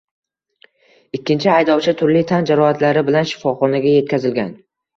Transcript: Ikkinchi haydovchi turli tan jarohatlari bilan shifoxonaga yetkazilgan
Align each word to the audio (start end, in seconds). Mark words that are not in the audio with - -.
Ikkinchi 1.17 1.51
haydovchi 1.55 1.93
turli 2.01 2.25
tan 2.33 2.49
jarohatlari 2.53 3.07
bilan 3.13 3.31
shifoxonaga 3.35 3.95
yetkazilgan 4.01 4.55